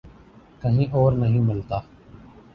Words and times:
کہیں 0.61 0.91
اور 0.91 1.13
نہیں 1.13 1.39
ملتا۔ 1.39 1.79